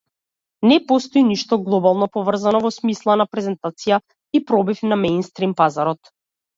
[0.69, 4.03] Не постои ништо глобално поврзано во смисла на презентација
[4.41, 6.17] и пробив на меинстрим пазарот.